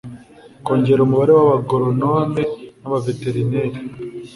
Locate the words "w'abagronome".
1.37-2.41